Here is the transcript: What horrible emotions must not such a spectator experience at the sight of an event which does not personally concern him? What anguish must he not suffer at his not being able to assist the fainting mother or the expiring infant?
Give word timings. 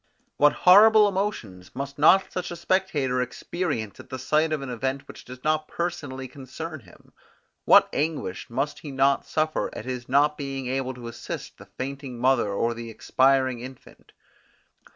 What 0.37 0.53
horrible 0.65 1.07
emotions 1.07 1.75
must 1.75 1.99
not 1.99 2.31
such 2.33 2.49
a 2.49 2.55
spectator 2.55 3.21
experience 3.21 3.99
at 3.99 4.09
the 4.09 4.17
sight 4.17 4.51
of 4.51 4.63
an 4.63 4.69
event 4.71 5.07
which 5.07 5.23
does 5.25 5.43
not 5.43 5.67
personally 5.67 6.27
concern 6.27 6.79
him? 6.79 7.13
What 7.65 7.87
anguish 7.93 8.49
must 8.49 8.79
he 8.79 8.89
not 8.89 9.27
suffer 9.27 9.69
at 9.75 9.85
his 9.85 10.09
not 10.09 10.39
being 10.39 10.65
able 10.65 10.95
to 10.95 11.07
assist 11.07 11.59
the 11.59 11.67
fainting 11.77 12.17
mother 12.17 12.49
or 12.51 12.73
the 12.73 12.89
expiring 12.89 13.59
infant? 13.59 14.11